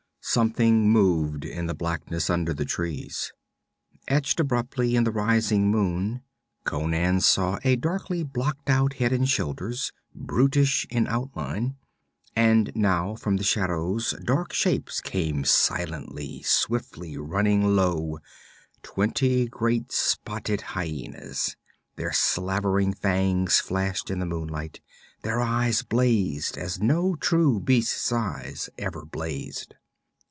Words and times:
Something 0.23 0.87
moved 0.87 1.43
in 1.43 1.65
the 1.65 1.73
blackness 1.73 2.29
under 2.29 2.53
the 2.53 2.63
trees. 2.63 3.33
Etched 4.07 4.39
abruptly 4.39 4.95
in 4.95 5.03
the 5.03 5.11
rising 5.11 5.69
moon, 5.71 6.21
Conan 6.63 7.21
saw 7.21 7.57
a 7.63 7.75
darkly 7.75 8.23
blocked 8.23 8.69
out 8.69 8.93
head 8.93 9.11
and 9.11 9.27
shoulders, 9.27 9.91
brutish 10.13 10.85
in 10.91 11.07
outline. 11.07 11.75
And 12.35 12.71
now 12.75 13.15
from 13.15 13.37
the 13.37 13.43
shadows 13.43 14.13
dark 14.23 14.53
shapes 14.53 15.01
came 15.01 15.43
silently, 15.43 16.43
swiftly, 16.43 17.17
running 17.17 17.75
low 17.75 18.19
twenty 18.83 19.47
great 19.47 19.91
spotted 19.91 20.61
hyenas. 20.61 21.57
Their 21.95 22.13
slavering 22.13 22.93
fangs 22.93 23.59
flashed 23.59 24.11
in 24.11 24.19
the 24.19 24.27
moonlight, 24.27 24.81
their 25.23 25.41
eyes 25.41 25.81
blazed 25.81 26.57
as 26.59 26.79
no 26.79 27.15
true 27.15 27.59
beast's 27.59 28.11
eyes 28.13 28.69
ever 28.77 29.03
blazed. 29.03 29.73